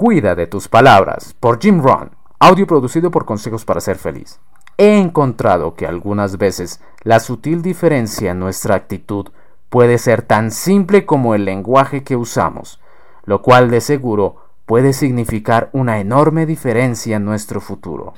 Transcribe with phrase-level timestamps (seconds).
[0.00, 4.40] Cuida de tus palabras por Jim Rohn, audio producido por Consejos para Ser Feliz.
[4.78, 9.28] He encontrado que algunas veces la sutil diferencia en nuestra actitud
[9.68, 12.80] puede ser tan simple como el lenguaje que usamos,
[13.24, 18.14] lo cual de seguro puede significar una enorme diferencia en nuestro futuro.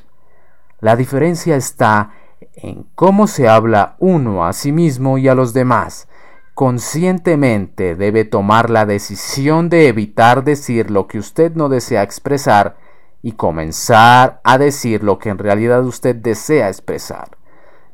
[0.79, 2.13] La diferencia está
[2.55, 6.07] en cómo se habla uno a sí mismo y a los demás,
[6.55, 12.77] conscientemente debe tomar la decisión de evitar decir lo que usted no desea expresar
[13.23, 17.39] y comenzar a decir lo que en realidad usted desea expresar.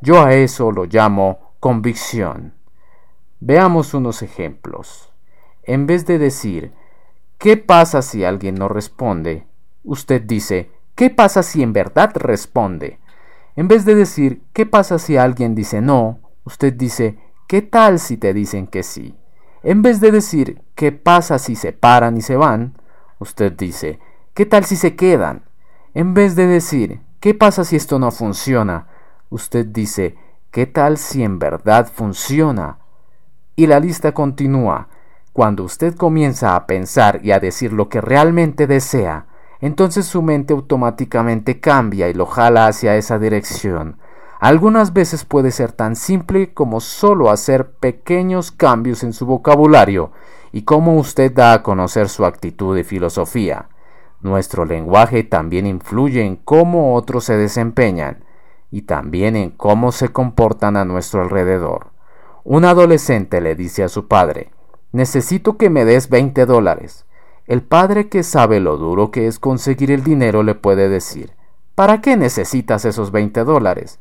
[0.01, 2.55] Yo a eso lo llamo convicción.
[3.41, 5.12] Veamos unos ejemplos.
[5.62, 6.73] En vez de decir,
[7.37, 9.46] ¿qué pasa si alguien no responde?
[9.84, 12.98] Usted dice, ¿qué pasa si en verdad responde?
[13.54, 16.20] En vez de decir, ¿qué pasa si alguien dice no?
[16.45, 17.18] Usted dice,
[17.48, 19.16] ¿Qué tal si te dicen que sí?
[19.62, 22.74] En vez de decir ¿qué pasa si se paran y se van?
[23.21, 23.98] Usted dice
[24.34, 25.45] ¿qué tal si se quedan?
[25.95, 28.88] En vez de decir ¿qué pasa si esto no funciona?
[29.30, 30.15] Usted dice
[30.51, 32.80] ¿qué tal si en verdad funciona?
[33.57, 34.88] Y la lista continúa.
[35.33, 39.24] Cuando usted comienza a pensar y a decir lo que realmente desea,
[39.62, 43.96] entonces su mente automáticamente cambia y lo jala hacia esa dirección.
[44.40, 50.12] Algunas veces puede ser tan simple como solo hacer pequeños cambios en su vocabulario
[50.52, 53.68] y cómo usted da a conocer su actitud y filosofía.
[54.20, 58.24] Nuestro lenguaje también influye en cómo otros se desempeñan
[58.70, 61.88] y también en cómo se comportan a nuestro alrededor.
[62.44, 64.53] Un adolescente le dice a su padre,
[64.92, 67.06] necesito que me des 20 dólares.
[67.47, 71.32] El padre que sabe lo duro que es conseguir el dinero le puede decir,
[71.75, 73.98] ¿para qué necesitas esos 20 dólares?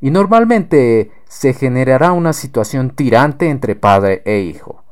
[0.00, 4.82] Y normalmente se generará una situación tirante entre padre e hijo.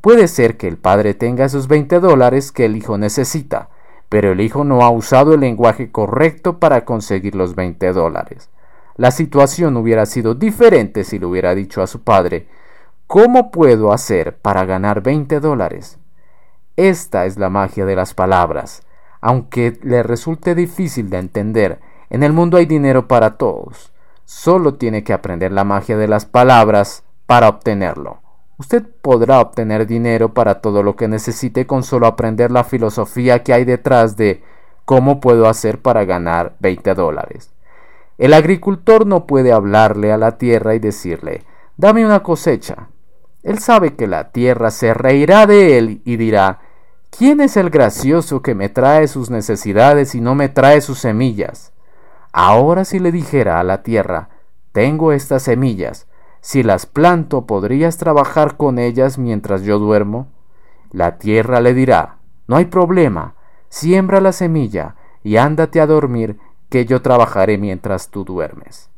[0.00, 3.68] Puede ser que el padre tenga esos 20 dólares que el hijo necesita,
[4.08, 8.48] pero el hijo no ha usado el lenguaje correcto para conseguir los 20 dólares.
[8.96, 12.48] La situación hubiera sido diferente si le hubiera dicho a su padre,
[13.06, 15.98] ¿cómo puedo hacer para ganar 20 dólares?
[16.76, 18.82] Esta es la magia de las palabras.
[19.20, 21.80] Aunque le resulte difícil de entender,
[22.10, 23.92] en el mundo hay dinero para todos.
[24.30, 28.20] Solo tiene que aprender la magia de las palabras para obtenerlo.
[28.58, 33.54] Usted podrá obtener dinero para todo lo que necesite con solo aprender la filosofía que
[33.54, 34.42] hay detrás de
[34.84, 37.54] cómo puedo hacer para ganar 20 dólares.
[38.18, 41.44] El agricultor no puede hablarle a la tierra y decirle,
[41.78, 42.90] dame una cosecha.
[43.42, 46.58] Él sabe que la tierra se reirá de él y dirá,
[47.08, 51.72] ¿quién es el gracioso que me trae sus necesidades y no me trae sus semillas?
[52.32, 54.28] Ahora si le dijera a la tierra,
[54.72, 56.06] tengo estas semillas,
[56.40, 60.28] si las planto podrías trabajar con ellas mientras yo duermo,
[60.92, 63.34] la tierra le dirá, no hay problema,
[63.68, 66.38] siembra la semilla y ándate a dormir,
[66.68, 68.90] que yo trabajaré mientras tú duermes.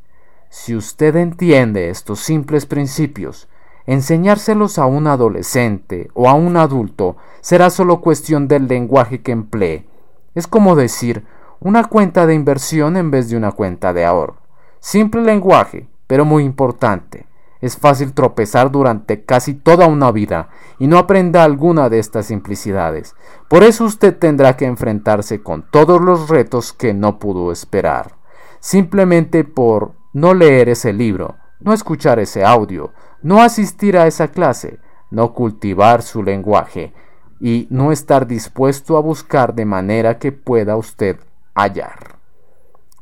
[0.49, 3.47] Si usted entiende estos simples principios,
[3.85, 9.87] enseñárselos a un adolescente o a un adulto será solo cuestión del lenguaje que emplee.
[10.35, 11.25] Es como decir,
[11.63, 14.37] una cuenta de inversión en vez de una cuenta de ahorro.
[14.79, 17.27] Simple lenguaje, pero muy importante.
[17.61, 20.49] Es fácil tropezar durante casi toda una vida
[20.79, 23.15] y no aprenda alguna de estas simplicidades.
[23.47, 28.15] Por eso usted tendrá que enfrentarse con todos los retos que no pudo esperar.
[28.59, 32.91] Simplemente por no leer ese libro, no escuchar ese audio,
[33.21, 34.79] no asistir a esa clase,
[35.11, 36.91] no cultivar su lenguaje
[37.39, 41.19] y no estar dispuesto a buscar de manera que pueda usted
[41.55, 42.17] hallar.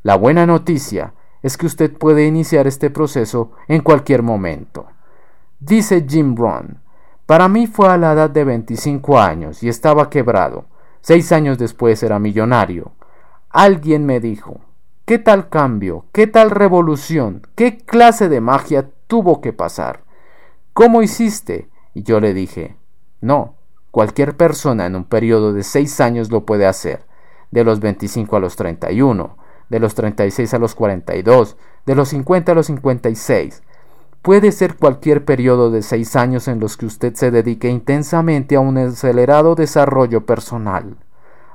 [0.04, 4.88] La buena noticia es que usted puede iniciar este proceso en cualquier momento.
[5.60, 6.82] Dice Jim Brown,
[7.26, 10.66] para mí fue a la edad de 25 años y estaba quebrado.
[11.02, 12.94] Seis años después era millonario.
[13.50, 14.62] Alguien me dijo,
[15.06, 16.06] ¿qué tal cambio?
[16.12, 17.48] ¿Qué tal revolución?
[17.56, 20.04] ¿Qué clase de magia tuvo que pasar?
[20.74, 21.70] ¿Cómo hiciste?
[21.94, 22.78] Y yo le dije,
[23.22, 23.56] no,
[23.92, 27.09] cualquier persona en un periodo de seis años lo puede hacer
[27.52, 29.38] de los 25 a los 31,
[29.70, 33.64] de los 36 a los 42, de los 50 a los 56.
[34.22, 38.60] Puede ser cualquier periodo de seis años en los que usted se dedique intensamente a
[38.60, 40.98] un acelerado desarrollo personal,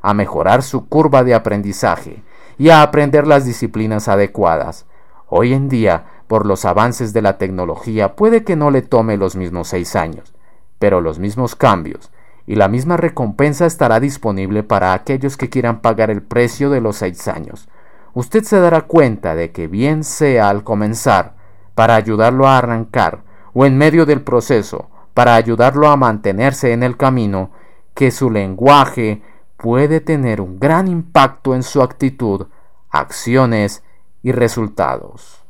[0.01, 2.23] a mejorar su curva de aprendizaje
[2.57, 4.87] y a aprender las disciplinas adecuadas.
[5.27, 9.37] Hoy en día, por los avances de la tecnología, puede que no le tome los
[9.37, 10.33] mismos seis años,
[10.79, 12.11] pero los mismos cambios,
[12.47, 16.97] y la misma recompensa estará disponible para aquellos que quieran pagar el precio de los
[16.97, 17.69] seis años.
[18.13, 21.35] Usted se dará cuenta de que bien sea al comenzar,
[21.75, 26.97] para ayudarlo a arrancar, o en medio del proceso, para ayudarlo a mantenerse en el
[26.97, 27.51] camino,
[27.95, 29.23] que su lenguaje
[29.57, 32.47] puede tener un gran impacto en su actitud,
[32.91, 33.83] acciones
[34.23, 35.44] y resultados.